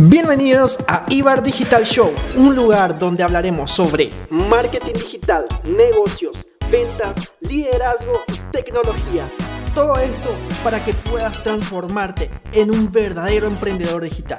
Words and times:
Bienvenidos 0.00 0.78
a 0.86 1.04
Ibar 1.10 1.42
Digital 1.42 1.82
Show, 1.82 2.12
un 2.36 2.54
lugar 2.54 2.96
donde 3.00 3.24
hablaremos 3.24 3.72
sobre 3.72 4.10
marketing 4.30 4.92
digital, 4.92 5.44
negocios, 5.64 6.36
ventas, 6.70 7.34
liderazgo 7.40 8.12
y 8.28 8.38
tecnología. 8.52 9.28
Todo 9.74 9.98
esto 9.98 10.30
para 10.62 10.78
que 10.84 10.94
puedas 10.94 11.42
transformarte 11.42 12.30
en 12.52 12.70
un 12.70 12.92
verdadero 12.92 13.48
emprendedor 13.48 14.04
digital. 14.04 14.38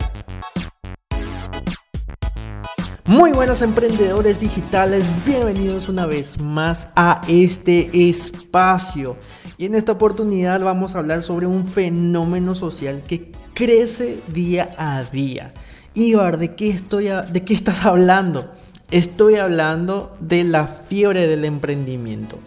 Muy 3.04 3.34
buenos 3.34 3.62
emprendedores 3.62 4.40
digitales, 4.40 5.12
bienvenidos 5.26 5.90
una 5.90 6.06
vez 6.06 6.40
más 6.40 6.88
a 6.96 7.20
este 7.28 8.10
espacio. 8.10 9.18
Y 9.58 9.66
en 9.66 9.76
esta 9.76 9.92
oportunidad 9.92 10.62
vamos 10.62 10.96
a 10.96 11.00
hablar 11.00 11.22
sobre 11.22 11.48
un 11.48 11.68
fenómeno 11.68 12.56
social 12.56 13.04
que 13.06 13.34
crece 13.60 14.22
día 14.30 14.70
a 14.78 15.04
día. 15.04 15.52
Ibar, 15.94 16.38
¿de 16.38 16.56
qué, 16.56 16.70
estoy 16.70 17.10
¿de 17.10 17.44
qué 17.44 17.54
estás 17.54 17.84
hablando? 17.84 18.50
Estoy 18.90 19.36
hablando 19.36 20.16
de 20.22 20.46
la 20.46 20.66
fiebre 20.68 21.28
del 21.28 21.44
emprendimiento. 21.44 22.40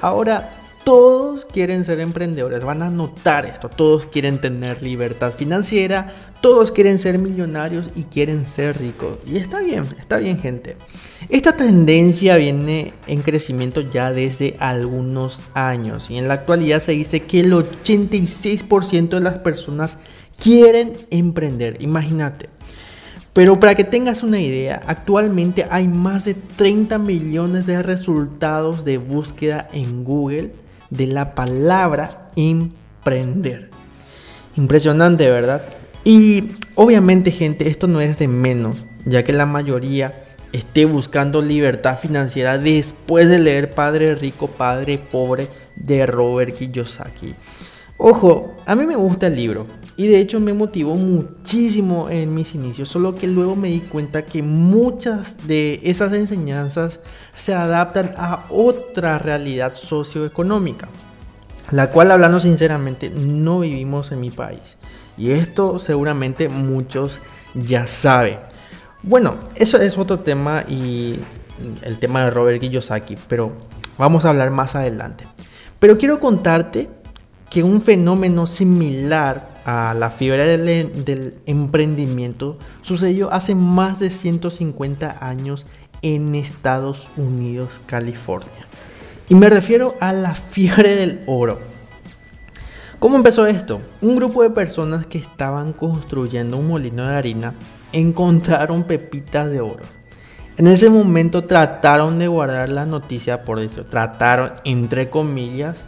Ahora, 0.00 0.50
todos 0.82 1.44
quieren 1.44 1.84
ser 1.84 2.00
emprendedores, 2.00 2.64
van 2.64 2.80
a 2.80 2.88
notar 2.88 3.44
esto, 3.44 3.68
todos 3.68 4.06
quieren 4.06 4.40
tener 4.40 4.82
libertad 4.82 5.34
financiera, 5.34 6.14
todos 6.40 6.72
quieren 6.72 6.98
ser 6.98 7.18
millonarios 7.18 7.90
y 7.94 8.04
quieren 8.04 8.46
ser 8.46 8.78
ricos. 8.78 9.18
Y 9.26 9.36
está 9.36 9.60
bien, 9.60 9.86
está 9.98 10.16
bien 10.16 10.38
gente. 10.38 10.78
Esta 11.28 11.58
tendencia 11.58 12.36
viene 12.36 12.94
en 13.06 13.20
crecimiento 13.20 13.82
ya 13.82 14.12
desde 14.12 14.56
algunos 14.60 15.42
años 15.52 16.10
y 16.10 16.16
en 16.16 16.26
la 16.26 16.34
actualidad 16.34 16.80
se 16.80 16.92
dice 16.92 17.20
que 17.20 17.40
el 17.40 17.52
86% 17.52 19.08
de 19.10 19.20
las 19.20 19.38
personas 19.38 19.98
quieren 20.44 20.92
emprender, 21.08 21.78
imagínate. 21.80 22.50
Pero 23.32 23.58
para 23.58 23.74
que 23.74 23.82
tengas 23.82 24.22
una 24.22 24.38
idea, 24.38 24.78
actualmente 24.86 25.66
hay 25.70 25.88
más 25.88 26.26
de 26.26 26.34
30 26.34 26.98
millones 26.98 27.64
de 27.64 27.82
resultados 27.82 28.84
de 28.84 28.98
búsqueda 28.98 29.66
en 29.72 30.04
Google 30.04 30.52
de 30.90 31.06
la 31.06 31.34
palabra 31.34 32.28
emprender. 32.36 33.70
Impresionante, 34.54 35.30
¿verdad? 35.30 35.62
Y 36.04 36.52
obviamente 36.74 37.30
gente, 37.30 37.68
esto 37.68 37.88
no 37.88 38.02
es 38.02 38.18
de 38.18 38.28
menos, 38.28 38.84
ya 39.06 39.24
que 39.24 39.32
la 39.32 39.46
mayoría 39.46 40.24
esté 40.52 40.84
buscando 40.84 41.40
libertad 41.40 41.98
financiera 41.98 42.58
después 42.58 43.30
de 43.30 43.38
leer 43.38 43.70
Padre 43.70 44.14
Rico, 44.14 44.48
Padre 44.48 44.98
Pobre 44.98 45.48
de 45.74 46.04
Robert 46.04 46.54
Kiyosaki. 46.54 47.34
Ojo, 47.96 48.54
a 48.66 48.74
mí 48.74 48.84
me 48.84 48.96
gusta 48.96 49.28
el 49.28 49.36
libro 49.36 49.66
y 49.96 50.08
de 50.08 50.18
hecho 50.18 50.40
me 50.40 50.52
motivó 50.52 50.96
muchísimo 50.96 52.10
en 52.10 52.34
mis 52.34 52.54
inicios, 52.54 52.88
solo 52.88 53.14
que 53.14 53.26
luego 53.26 53.54
me 53.54 53.68
di 53.68 53.80
cuenta 53.80 54.24
que 54.24 54.42
muchas 54.42 55.46
de 55.46 55.80
esas 55.84 56.12
enseñanzas 56.12 57.00
se 57.32 57.54
adaptan 57.54 58.12
a 58.16 58.44
otra 58.48 59.18
realidad 59.18 59.72
socioeconómica, 59.72 60.88
la 61.70 61.90
cual 61.90 62.10
hablando 62.10 62.40
sinceramente 62.40 63.10
no 63.10 63.60
vivimos 63.60 64.10
en 64.10 64.20
mi 64.20 64.30
país. 64.30 64.78
Y 65.16 65.30
esto 65.30 65.78
seguramente 65.78 66.48
muchos 66.48 67.20
ya 67.54 67.86
saben. 67.86 68.40
Bueno, 69.04 69.36
eso 69.54 69.78
es 69.78 69.96
otro 69.96 70.20
tema 70.20 70.64
y 70.66 71.20
el 71.82 71.98
tema 71.98 72.24
de 72.24 72.30
Robert 72.30 72.60
Kiyosaki, 72.60 73.16
pero 73.28 73.52
vamos 73.96 74.24
a 74.24 74.30
hablar 74.30 74.50
más 74.50 74.74
adelante. 74.74 75.24
Pero 75.78 75.98
quiero 75.98 76.18
contarte 76.18 76.90
que 77.48 77.62
un 77.62 77.80
fenómeno 77.80 78.48
similar 78.48 79.53
a 79.64 79.94
la 79.94 80.10
fiebre 80.10 80.58
del, 80.58 81.34
emprendimiento 81.46 82.58
sucedió 82.82 83.32
hace 83.32 83.54
más 83.54 83.98
de 83.98 84.10
150 84.10 85.26
años 85.26 85.66
en 86.02 86.34
Estados 86.34 87.08
Unidos, 87.16 87.80
California. 87.86 88.68
Y 89.28 89.34
me 89.34 89.48
refiero 89.48 89.94
a 90.00 90.12
la 90.12 90.34
fiebre 90.34 90.96
del 90.96 91.22
oro. 91.26 91.58
¿Cómo 92.98 93.16
empezó 93.16 93.46
esto? 93.46 93.80
Un 94.02 94.16
grupo 94.16 94.42
de 94.42 94.50
personas 94.50 95.06
que 95.06 95.18
estaban 95.18 95.72
construyendo 95.72 96.58
un 96.58 96.68
molino 96.68 97.06
de 97.06 97.16
harina 97.16 97.54
encontraron 97.92 98.84
pepitas 98.84 99.50
de 99.50 99.60
oro. 99.60 99.82
En 100.56 100.66
ese 100.66 100.88
momento 100.88 101.44
trataron 101.44 102.18
de 102.18 102.28
guardar 102.28 102.68
la 102.68 102.86
noticia 102.86 103.42
por 103.42 103.58
eso, 103.58 103.86
trataron 103.86 104.52
entre 104.64 105.10
comillas 105.10 105.86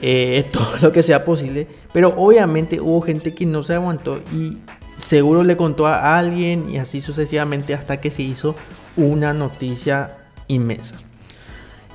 eh, 0.00 0.44
todo 0.52 0.76
lo 0.82 0.92
que 0.92 1.02
sea 1.02 1.24
posible. 1.24 1.66
Pero 1.92 2.14
obviamente 2.16 2.80
hubo 2.80 3.00
gente 3.02 3.34
que 3.34 3.46
no 3.46 3.62
se 3.62 3.74
aguantó 3.74 4.20
y 4.32 4.58
seguro 4.98 5.44
le 5.44 5.56
contó 5.56 5.86
a 5.86 6.18
alguien 6.18 6.68
y 6.70 6.78
así 6.78 7.00
sucesivamente 7.00 7.74
hasta 7.74 8.00
que 8.00 8.10
se 8.10 8.22
hizo 8.22 8.56
una 8.96 9.32
noticia 9.32 10.08
inmensa. 10.48 10.96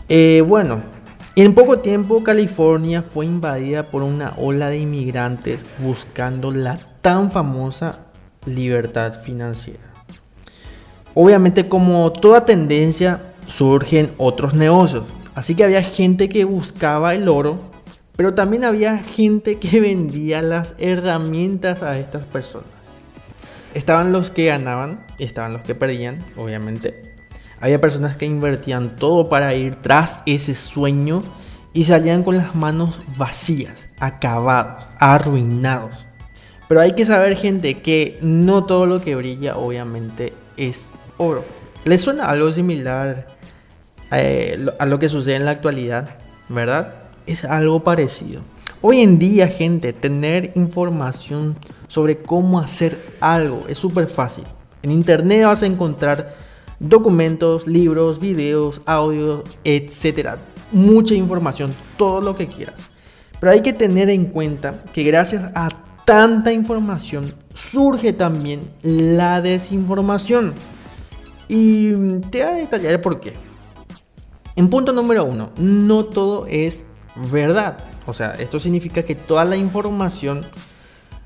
Eh, 0.10 0.44
bueno, 0.46 0.82
en 1.36 1.56
poco 1.56 1.80
tiempo 1.80 2.24
California 2.24 3.02
fue 3.02 3.26
invadida 3.26 3.84
por 3.84 4.04
una 4.04 4.34
ola 4.38 4.70
de 4.70 4.80
inmigrantes 4.80 5.66
buscando 5.80 6.52
la 6.52 6.78
tan 7.02 7.32
famosa 7.32 8.00
libertad 8.46 9.22
financiera. 9.22 9.80
Obviamente 11.14 11.68
como 11.68 12.12
toda 12.12 12.46
tendencia 12.46 13.22
surgen 13.48 14.14
otros 14.18 14.54
negocios. 14.54 15.04
Así 15.36 15.56
que 15.56 15.64
había 15.64 15.84
gente 15.84 16.30
que 16.30 16.46
buscaba 16.46 17.16
el 17.16 17.30
oro 17.30 17.71
pero 18.16 18.34
también 18.34 18.66
había 18.66 18.98
gente 18.98 19.58
que 19.58 19.80
vendía 19.82 20.42
las 20.42 20.76
herramientas 20.78 21.84
a 21.84 21.98
estas 21.98 22.26
personas. 22.26 22.70
Estaban 23.74 24.12
los 24.12 24.32
que 24.32 24.48
ganaban 24.48 25.06
y 25.18 25.24
estaban 25.24 25.54
los 25.54 25.62
que 25.62 25.76
perdían, 25.76 26.24
obviamente. 26.36 27.14
Había 27.62 27.80
personas 27.80 28.18
que 28.18 28.26
invertían 28.26 28.96
todo 28.96 29.30
para 29.30 29.54
ir 29.54 29.76
tras 29.76 30.20
ese 30.26 30.56
sueño 30.56 31.24
y 31.74 31.86
salían 31.86 32.24
con 32.24 32.36
las 32.38 32.56
manos 32.56 33.00
vacías, 33.18 33.88
acabados, 34.00 34.84
arruinados. 35.00 36.06
Pero 36.68 36.82
hay 36.82 36.94
que 36.94 37.06
saber, 37.06 37.36
gente, 37.36 37.82
que 37.82 38.18
no 38.22 38.66
todo 38.66 38.86
lo 38.86 39.02
que 39.02 39.16
brilla, 39.16 39.58
obviamente, 39.58 40.34
es 40.58 40.90
oro. 41.18 41.46
¿Les 41.86 42.02
suena 42.02 42.30
algo 42.30 42.52
similar 42.52 43.28
eh, 44.12 44.66
a 44.80 44.86
lo 44.86 45.00
que 45.00 45.10
sucede 45.10 45.36
en 45.36 45.46
la 45.46 45.52
actualidad? 45.52 46.16
¿Verdad? 46.50 47.01
Es 47.26 47.46
algo 47.46 47.84
parecido. 47.84 48.42
Hoy 48.82 49.02
en 49.02 49.20
día, 49.20 49.48
gente, 49.48 49.94
tener 49.94 50.54
información 50.56 51.56
sobre 51.88 52.22
cómo 52.22 52.60
hacer 52.60 53.00
algo 53.20 53.62
es 53.68 53.78
súper 53.78 54.08
fácil. 54.08 54.44
En 54.82 54.92
internet 54.92 55.46
vas 55.46 55.62
a 55.62 55.68
encontrar 55.68 56.36
documentos, 56.80 57.68
libros, 57.68 58.20
videos, 58.20 58.82
audios, 58.86 59.44
etcétera. 59.64 60.40
Mucha 60.72 61.14
información, 61.14 61.74
todo 61.98 62.22
lo 62.22 62.36
que 62.36 62.48
quieras. 62.48 62.76
Pero 63.40 63.52
hay 63.52 63.62
que 63.62 63.74
tener 63.74 64.10
en 64.10 64.26
cuenta 64.26 64.82
que 64.94 65.04
gracias 65.04 65.52
a 65.54 65.70
tanta 66.06 66.52
información 66.52 67.34
surge 67.54 68.14
también 68.14 68.72
la 68.82 69.42
desinformación. 69.42 70.54
Y 71.48 71.92
te 72.32 72.42
voy 72.44 72.52
a 72.52 72.56
detallar 72.56 73.02
por 73.02 73.20
qué. 73.20 73.34
En 74.56 74.70
punto 74.70 74.92
número 74.92 75.26
uno, 75.26 75.52
no 75.58 76.06
todo 76.06 76.46
es 76.48 76.86
verdad. 77.16 77.78
O 78.06 78.14
sea, 78.14 78.34
esto 78.34 78.60
significa 78.60 79.04
que 79.04 79.16
toda 79.16 79.46
la 79.46 79.58
información 79.58 80.42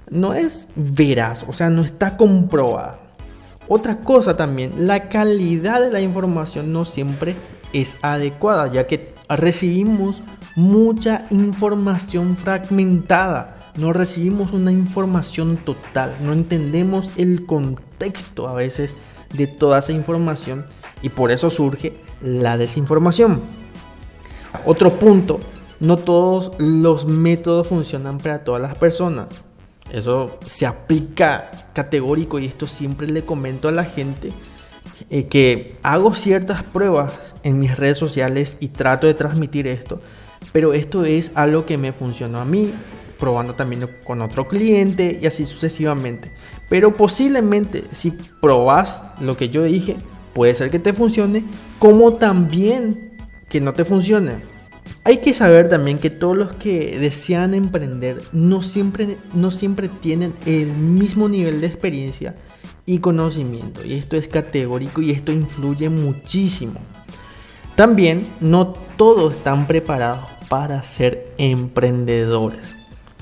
no 0.09 0.33
es 0.33 0.67
veraz, 0.75 1.45
o 1.47 1.53
sea, 1.53 1.69
no 1.69 1.83
está 1.83 2.17
comprobada. 2.17 2.99
Otra 3.67 3.99
cosa 3.99 4.37
también, 4.37 4.87
la 4.87 5.09
calidad 5.09 5.81
de 5.81 5.91
la 5.91 6.01
información 6.01 6.71
no 6.71 6.85
siempre 6.85 7.35
es 7.73 7.97
adecuada, 8.03 8.71
ya 8.71 8.85
que 8.85 9.13
recibimos 9.27 10.21
mucha 10.55 11.25
información 11.31 12.37
fragmentada, 12.37 13.57
no 13.75 13.91
recibimos 13.91 14.53
una 14.53 14.71
información 14.71 15.57
total, 15.57 16.15
no 16.21 16.33
entendemos 16.33 17.09
el 17.17 17.45
contexto 17.45 18.47
a 18.47 18.53
veces 18.53 18.95
de 19.33 19.47
toda 19.47 19.79
esa 19.79 19.91
información 19.91 20.65
y 21.01 21.09
por 21.09 21.31
eso 21.31 21.49
surge 21.49 21.97
la 22.21 22.57
desinformación. 22.57 23.41
Otro 24.65 24.97
punto 24.97 25.39
no 25.79 25.97
todos 25.97 26.51
los 26.57 27.05
métodos 27.05 27.67
funcionan 27.67 28.17
para 28.17 28.43
todas 28.43 28.61
las 28.61 28.75
personas. 28.75 29.27
Eso 29.91 30.39
se 30.47 30.65
aplica 30.65 31.49
categórico 31.73 32.39
y 32.39 32.45
esto 32.45 32.67
siempre 32.67 33.07
le 33.07 33.23
comento 33.23 33.67
a 33.67 33.71
la 33.71 33.83
gente 33.83 34.31
eh, 35.09 35.25
que 35.27 35.77
hago 35.83 36.15
ciertas 36.15 36.63
pruebas 36.63 37.13
en 37.43 37.59
mis 37.59 37.77
redes 37.77 37.97
sociales 37.97 38.57
y 38.59 38.69
trato 38.69 39.05
de 39.07 39.13
transmitir 39.13 39.67
esto, 39.67 40.01
pero 40.51 40.73
esto 40.73 41.05
es 41.05 41.31
algo 41.35 41.65
que 41.65 41.77
me 41.77 41.91
funcionó 41.91 42.39
a 42.39 42.45
mí, 42.45 42.73
probando 43.19 43.53
también 43.53 43.87
con 44.05 44.21
otro 44.21 44.47
cliente 44.47 45.19
y 45.21 45.27
así 45.27 45.45
sucesivamente. 45.45 46.31
Pero 46.69 46.93
posiblemente 46.93 47.83
si 47.91 48.11
probas 48.41 49.03
lo 49.21 49.37
que 49.37 49.49
yo 49.49 49.63
dije, 49.63 49.95
puede 50.33 50.55
ser 50.55 50.71
que 50.71 50.79
te 50.79 50.93
funcione, 50.93 51.43
como 51.77 52.13
también 52.13 53.15
que 53.47 53.61
no 53.61 53.73
te 53.73 53.85
funcione. 53.85 54.54
Hay 55.03 55.17
que 55.17 55.33
saber 55.33 55.69
también 55.69 55.99
que 55.99 56.09
todos 56.09 56.35
los 56.35 56.53
que 56.53 56.97
desean 56.99 57.53
emprender 57.53 58.21
no 58.31 58.61
siempre, 58.61 59.17
no 59.33 59.51
siempre 59.51 59.87
tienen 59.87 60.33
el 60.45 60.67
mismo 60.67 61.29
nivel 61.29 61.61
de 61.61 61.67
experiencia 61.67 62.33
y 62.85 62.99
conocimiento. 62.99 63.85
Y 63.85 63.93
esto 63.93 64.15
es 64.15 64.27
categórico 64.27 65.01
y 65.01 65.11
esto 65.11 65.31
influye 65.31 65.89
muchísimo. 65.89 66.79
También 67.75 68.27
no 68.39 68.67
todos 68.97 69.35
están 69.35 69.67
preparados 69.67 70.25
para 70.49 70.83
ser 70.83 71.23
emprendedores. 71.37 72.73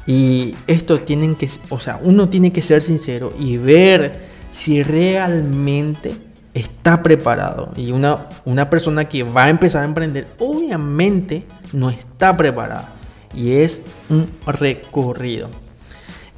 Y 0.06 0.56
esto 0.68 1.02
tienen 1.02 1.36
que, 1.36 1.50
o 1.70 1.80
sea, 1.80 2.00
uno 2.02 2.30
tiene 2.30 2.52
que 2.52 2.62
ser 2.62 2.82
sincero 2.82 3.34
y 3.40 3.58
ver 3.58 4.14
si 4.52 4.84
realmente 4.84 6.16
está 6.54 7.04
preparado. 7.04 7.72
Y 7.76 7.92
una, 7.92 8.28
una 8.46 8.70
persona 8.70 9.10
que 9.10 9.24
va 9.24 9.46
a 9.46 9.50
empezar 9.50 9.84
a 9.84 9.88
emprender, 9.88 10.28
obviamente 10.40 11.46
no 11.72 11.90
está 11.90 12.36
preparada. 12.38 12.90
Y 13.36 13.54
es 13.54 13.82
un 14.10 14.30
recorrido. 14.46 15.50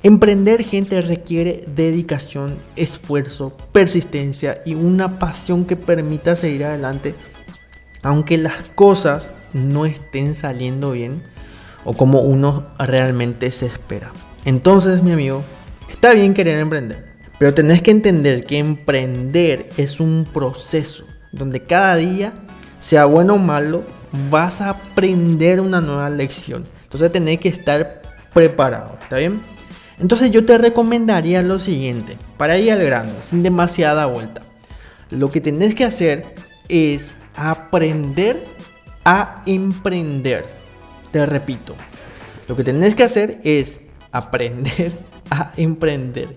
Emprender 0.03 0.63
gente 0.63 1.01
requiere 1.01 1.65
dedicación, 1.67 2.57
esfuerzo, 2.75 3.57
persistencia 3.71 4.59
y 4.65 4.75
una 4.75 5.17
pasión 5.17 5.65
que 5.65 5.75
permita 5.75 6.35
seguir 6.35 6.65
adelante 6.65 7.15
aunque 8.05 8.37
las 8.37 8.63
cosas 8.75 9.31
no 9.53 9.87
estén 9.87 10.35
saliendo 10.35 10.91
bien 10.91 11.23
o 11.85 11.93
como 11.93 12.21
uno 12.21 12.67
realmente 12.77 13.49
se 13.49 13.65
espera. 13.65 14.11
Entonces, 14.45 15.01
mi 15.01 15.11
amigo, 15.11 15.43
está 15.89 16.13
bien 16.13 16.35
querer 16.35 16.59
emprender, 16.59 17.14
pero 17.37 17.53
tenés 17.53 17.81
que 17.81 17.91
entender 17.91 18.45
que 18.45 18.57
emprender 18.57 19.69
es 19.77 19.99
un 19.99 20.27
proceso 20.31 21.05
donde 21.31 21.63
cada 21.63 21.95
día, 21.97 22.33
sea 22.79 23.05
bueno 23.05 23.35
o 23.35 23.39
malo, 23.39 23.83
vas 24.29 24.61
a 24.61 24.69
aprender 24.69 25.59
una 25.59 25.81
nueva 25.81 26.09
lección. 26.09 26.63
Entonces 26.83 27.11
tenés 27.11 27.39
que 27.39 27.49
estar 27.49 28.01
preparado, 28.33 28.97
¿está 29.01 29.17
bien? 29.17 29.41
Entonces 29.99 30.31
yo 30.31 30.45
te 30.45 30.57
recomendaría 30.57 31.41
lo 31.41 31.59
siguiente, 31.59 32.17
para 32.37 32.57
ir 32.57 32.71
al 32.71 32.83
grano, 32.83 33.13
sin 33.23 33.43
demasiada 33.43 34.05
vuelta. 34.05 34.41
Lo 35.09 35.31
que 35.31 35.41
tenés 35.41 35.75
que 35.75 35.85
hacer 35.85 36.25
es 36.69 37.17
aprender 37.35 38.43
a 39.03 39.41
emprender. 39.45 40.45
Te 41.11 41.25
repito, 41.25 41.75
lo 42.47 42.55
que 42.55 42.63
tenés 42.63 42.95
que 42.95 43.03
hacer 43.03 43.39
es 43.43 43.81
aprender 44.11 44.91
a 45.29 45.51
emprender. 45.57 46.35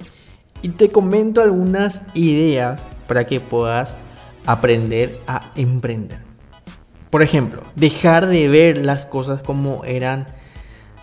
Y 0.62 0.70
te 0.70 0.90
comento 0.90 1.42
algunas 1.42 2.02
ideas 2.14 2.82
para 3.06 3.26
que 3.26 3.40
puedas 3.40 3.96
aprender 4.46 5.16
a 5.26 5.42
emprender. 5.56 6.18
Por 7.10 7.22
ejemplo, 7.22 7.62
dejar 7.76 8.26
de 8.26 8.48
ver 8.48 8.84
las 8.84 9.06
cosas 9.06 9.40
como 9.42 9.84
eran 9.84 10.26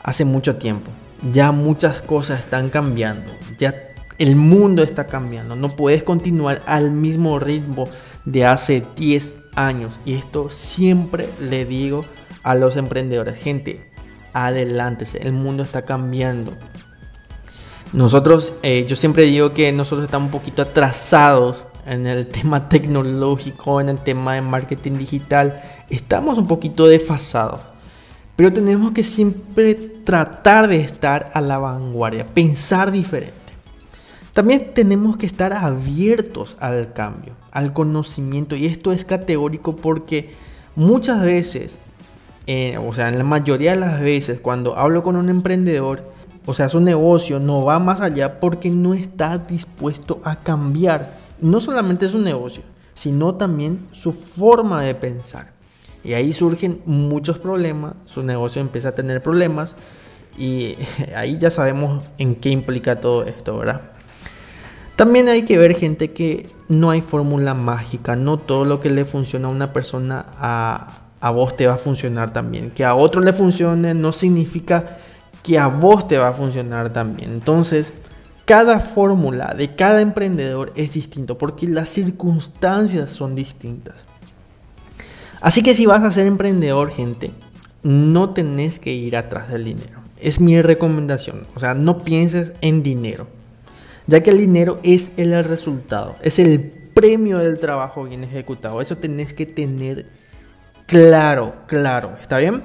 hace 0.03 0.25
mucho 0.25 0.57
tiempo. 0.57 0.91
Ya 1.31 1.51
muchas 1.51 2.01
cosas 2.01 2.39
están 2.39 2.69
cambiando. 2.69 3.31
Ya 3.57 3.73
el 4.17 4.35
mundo 4.35 4.83
está 4.83 5.07
cambiando. 5.07 5.55
No 5.55 5.75
puedes 5.75 6.03
continuar 6.03 6.61
al 6.67 6.91
mismo 6.91 7.39
ritmo 7.39 7.85
de 8.25 8.45
hace 8.45 8.83
10 8.95 9.35
años. 9.55 9.99
Y 10.05 10.13
esto 10.13 10.49
siempre 10.49 11.29
le 11.39 11.65
digo 11.65 12.05
a 12.43 12.55
los 12.55 12.77
emprendedores. 12.77 13.37
Gente, 13.37 13.91
adelante, 14.33 15.05
el 15.19 15.31
mundo 15.31 15.63
está 15.63 15.83
cambiando. 15.83 16.53
Nosotros, 17.93 18.53
eh, 18.63 18.85
yo 18.87 18.95
siempre 18.95 19.23
digo 19.23 19.53
que 19.53 19.71
nosotros 19.71 20.05
estamos 20.05 20.27
un 20.27 20.39
poquito 20.39 20.61
atrasados 20.61 21.63
en 21.85 22.07
el 22.07 22.27
tema 22.29 22.67
tecnológico, 22.67 23.79
en 23.79 23.89
el 23.89 23.97
tema 23.97 24.33
de 24.33 24.41
marketing 24.41 24.97
digital. 24.97 25.61
Estamos 25.89 26.37
un 26.37 26.47
poquito 26.47 26.87
desfasados. 26.87 27.61
Pero 28.35 28.51
tenemos 28.51 28.91
que 28.91 29.03
siempre 29.03 29.75
tratar 29.75 30.67
de 30.67 30.81
estar 30.81 31.31
a 31.33 31.39
la 31.39 31.57
vanguardia, 31.57 32.25
pensar 32.25 32.91
diferente. 32.91 33.45
También 34.33 34.73
tenemos 34.73 35.15
que 35.15 35.25
estar 35.25 35.53
abiertos 35.53 36.57
al 36.59 36.91
cambio, 36.91 37.31
al 37.51 37.71
conocimiento. 37.71 38.57
Y 38.57 38.65
esto 38.65 38.91
es 38.91 39.05
categórico 39.05 39.77
porque 39.77 40.33
muchas 40.75 41.21
veces, 41.21 41.77
eh, 42.45 42.77
o 42.77 42.93
sea, 42.93 43.07
en 43.07 43.17
la 43.17 43.23
mayoría 43.23 43.71
de 43.71 43.79
las 43.79 44.01
veces 44.01 44.41
cuando 44.41 44.77
hablo 44.77 45.03
con 45.03 45.15
un 45.15 45.29
emprendedor, 45.29 46.03
o 46.45 46.53
sea, 46.53 46.69
su 46.69 46.79
negocio 46.79 47.39
no 47.39 47.65
va 47.65 47.79
más 47.79 48.01
allá 48.01 48.39
porque 48.39 48.69
no 48.69 48.93
está 48.93 49.37
dispuesto 49.37 50.21
a 50.23 50.37
cambiar. 50.37 51.17
No 51.41 51.59
solamente 51.59 52.07
su 52.07 52.19
negocio, 52.19 52.63
sino 52.93 53.35
también 53.35 53.79
su 53.91 54.11
forma 54.11 54.81
de 54.81 54.95
pensar. 54.95 55.53
Y 56.03 56.13
ahí 56.13 56.33
surgen 56.33 56.81
muchos 56.85 57.39
problemas, 57.39 57.95
su 58.05 58.21
negocio 58.21 58.61
empieza 58.61 58.89
a 58.89 58.95
tener 58.95 59.23
problemas 59.23 59.75
y 60.37 60.75
ahí 61.15 61.37
ya 61.39 61.49
sabemos 61.49 62.03
en 62.19 62.35
qué 62.35 62.49
implica 62.49 63.01
todo 63.01 63.23
esto, 63.23 63.57
¿verdad? 63.57 63.81
También 64.95 65.27
hay 65.27 65.43
que 65.43 65.57
ver 65.57 65.75
gente 65.75 66.11
que 66.11 66.47
no 66.69 66.91
hay 66.91 67.01
fórmula 67.01 67.53
mágica, 67.53 68.15
no 68.15 68.37
todo 68.37 68.65
lo 68.65 68.81
que 68.81 68.89
le 68.89 69.03
funciona 69.03 69.47
a 69.47 69.51
una 69.51 69.73
persona 69.73 70.27
a, 70.37 71.01
a 71.19 71.31
vos 71.31 71.57
te 71.57 71.67
va 71.67 71.73
a 71.73 71.77
funcionar 71.77 72.31
también. 72.31 72.71
Que 72.71 72.85
a 72.85 72.95
otro 72.95 73.19
le 73.19 73.33
funcione 73.33 73.93
no 73.93 74.13
significa 74.13 74.99
que 75.45 75.59
a 75.59 75.67
vos 75.67 76.07
te 76.07 76.17
va 76.17 76.29
a 76.29 76.33
funcionar 76.33 76.91
también. 76.91 77.31
Entonces, 77.31 77.93
cada 78.45 78.79
fórmula 78.79 79.53
de 79.55 79.75
cada 79.75 80.01
emprendedor 80.01 80.73
es 80.75 80.93
distinto 80.93 81.37
porque 81.37 81.67
las 81.67 81.89
circunstancias 81.89 83.11
son 83.11 83.35
distintas. 83.35 83.95
Así 85.41 85.61
que 85.61 85.75
si 85.75 85.85
vas 85.85 86.03
a 86.03 86.11
ser 86.11 86.25
emprendedor, 86.25 86.89
gente, 86.89 87.31
no 87.83 88.31
tenés 88.31 88.79
que 88.79 88.93
ir 88.93 89.15
atrás 89.15 89.51
del 89.51 89.65
dinero. 89.65 89.99
Es 90.19 90.39
mi 90.39 90.59
recomendación. 90.61 91.45
O 91.55 91.59
sea, 91.59 91.75
no 91.75 91.99
pienses 91.99 92.53
en 92.61 92.81
dinero 92.81 93.27
ya 94.07 94.21
que 94.21 94.29
el 94.29 94.37
dinero 94.37 94.79
es 94.83 95.11
el 95.17 95.43
resultado, 95.43 96.15
es 96.21 96.39
el 96.39 96.59
premio 96.93 97.39
del 97.39 97.59
trabajo 97.59 98.03
bien 98.03 98.23
ejecutado. 98.23 98.81
Eso 98.81 98.97
tenés 98.97 99.33
que 99.33 99.45
tener 99.45 100.07
claro, 100.85 101.55
claro, 101.67 102.15
¿está 102.21 102.37
bien? 102.37 102.61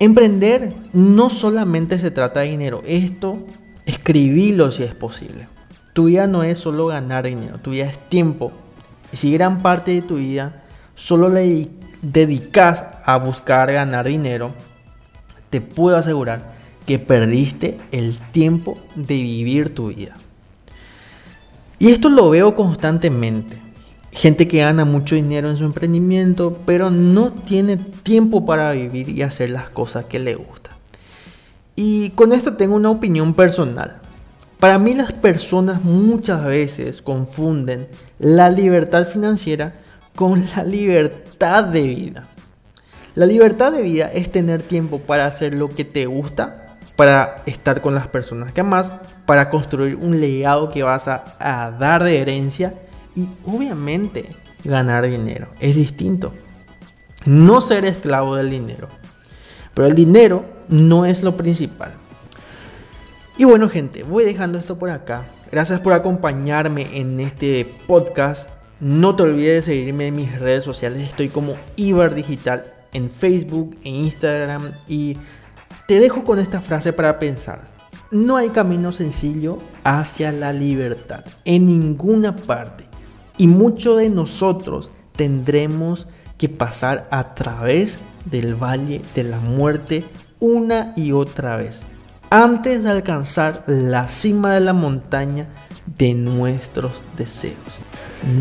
Emprender 0.00 0.72
no 0.92 1.28
solamente 1.28 1.98
se 1.98 2.10
trata 2.10 2.40
de 2.40 2.50
dinero, 2.50 2.82
esto 2.86 3.38
escribilo 3.84 4.70
si 4.70 4.84
es 4.84 4.94
posible. 4.94 5.48
Tu 5.92 6.04
vida 6.04 6.26
no 6.28 6.44
es 6.44 6.58
solo 6.58 6.86
ganar 6.86 7.24
dinero, 7.26 7.58
tu 7.58 7.72
vida 7.72 7.86
es 7.86 7.98
tiempo. 7.98 8.52
Y 9.12 9.16
si 9.16 9.32
gran 9.32 9.60
parte 9.60 9.90
de 9.92 10.02
tu 10.02 10.16
vida 10.16 10.62
solo 10.94 11.28
le 11.28 11.68
dedicas 12.02 12.84
a 13.04 13.18
buscar 13.18 13.72
ganar 13.72 14.06
dinero, 14.06 14.54
te 15.50 15.60
puedo 15.60 15.96
asegurar 15.96 16.52
que 16.86 16.98
perdiste 16.98 17.78
el 17.90 18.18
tiempo 18.18 18.78
de 18.94 19.14
vivir 19.14 19.74
tu 19.74 19.88
vida. 19.88 20.14
Y 21.78 21.90
esto 21.90 22.08
lo 22.08 22.30
veo 22.30 22.54
constantemente. 22.54 23.67
Gente 24.12 24.48
que 24.48 24.58
gana 24.58 24.84
mucho 24.84 25.14
dinero 25.14 25.50
en 25.50 25.58
su 25.58 25.64
emprendimiento, 25.64 26.58
pero 26.64 26.90
no 26.90 27.32
tiene 27.32 27.76
tiempo 27.76 28.46
para 28.46 28.72
vivir 28.72 29.08
y 29.10 29.22
hacer 29.22 29.50
las 29.50 29.70
cosas 29.70 30.04
que 30.06 30.18
le 30.18 30.34
gustan. 30.34 30.74
Y 31.76 32.10
con 32.10 32.32
esto 32.32 32.54
tengo 32.54 32.74
una 32.74 32.90
opinión 32.90 33.34
personal. 33.34 34.00
Para 34.58 34.78
mí 34.78 34.94
las 34.94 35.12
personas 35.12 35.84
muchas 35.84 36.44
veces 36.44 37.02
confunden 37.02 37.86
la 38.18 38.50
libertad 38.50 39.06
financiera 39.06 39.74
con 40.16 40.44
la 40.56 40.64
libertad 40.64 41.64
de 41.64 41.82
vida. 41.82 42.26
La 43.14 43.26
libertad 43.26 43.72
de 43.72 43.82
vida 43.82 44.10
es 44.12 44.32
tener 44.32 44.62
tiempo 44.62 44.98
para 44.98 45.26
hacer 45.26 45.54
lo 45.54 45.68
que 45.68 45.84
te 45.84 46.06
gusta 46.06 46.64
para 46.98 47.42
estar 47.46 47.80
con 47.80 47.94
las 47.94 48.08
personas 48.08 48.52
que 48.52 48.60
amas, 48.60 48.92
para 49.24 49.50
construir 49.50 49.94
un 49.94 50.20
legado 50.20 50.68
que 50.68 50.82
vas 50.82 51.06
a, 51.06 51.76
dar 51.78 52.02
de 52.02 52.20
herencia 52.20 52.74
y 53.18 53.28
obviamente 53.44 54.26
ganar 54.64 55.04
dinero. 55.04 55.48
Es 55.58 55.74
distinto. 55.74 56.32
No 57.26 57.60
ser 57.60 57.84
esclavo 57.84 58.36
del 58.36 58.50
dinero. 58.50 58.88
Pero 59.74 59.88
el 59.88 59.96
dinero 59.96 60.44
no 60.68 61.04
es 61.04 61.24
lo 61.24 61.36
principal. 61.36 61.92
Y 63.36 63.44
bueno 63.44 63.68
gente, 63.68 64.04
voy 64.04 64.24
dejando 64.24 64.56
esto 64.56 64.78
por 64.78 64.90
acá. 64.90 65.26
Gracias 65.50 65.80
por 65.80 65.94
acompañarme 65.94 66.98
en 66.98 67.18
este 67.18 67.66
podcast. 67.88 68.48
No 68.80 69.16
te 69.16 69.24
olvides 69.24 69.66
de 69.66 69.72
seguirme 69.72 70.06
en 70.06 70.16
mis 70.16 70.38
redes 70.38 70.62
sociales. 70.64 71.02
Estoy 71.02 71.28
como 71.28 71.56
Ibar 71.74 72.14
Digital 72.14 72.62
en 72.92 73.10
Facebook, 73.10 73.74
en 73.82 73.96
Instagram 73.96 74.70
y 74.86 75.16
te 75.88 75.98
dejo 75.98 76.22
con 76.22 76.38
esta 76.38 76.60
frase 76.60 76.92
para 76.92 77.18
pensar. 77.18 77.62
No 78.10 78.36
hay 78.36 78.50
camino 78.50 78.92
sencillo 78.92 79.58
hacia 79.84 80.32
la 80.32 80.52
libertad 80.52 81.24
en 81.44 81.66
ninguna 81.66 82.34
parte. 82.34 82.87
Y 83.38 83.46
muchos 83.46 83.98
de 83.98 84.10
nosotros 84.10 84.90
tendremos 85.16 86.08
que 86.36 86.48
pasar 86.48 87.08
a 87.10 87.34
través 87.34 88.00
del 88.24 88.54
valle 88.54 89.00
de 89.14 89.24
la 89.24 89.38
muerte 89.38 90.04
una 90.40 90.92
y 90.96 91.12
otra 91.12 91.56
vez. 91.56 91.82
Antes 92.30 92.84
de 92.84 92.90
alcanzar 92.90 93.64
la 93.66 94.06
cima 94.08 94.54
de 94.54 94.60
la 94.60 94.74
montaña 94.74 95.48
de 95.96 96.14
nuestros 96.14 97.02
deseos. 97.16 97.56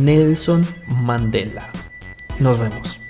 Nelson 0.04 0.68
Mandela. 1.04 1.70
Nos 2.40 2.60
vemos. 2.60 3.07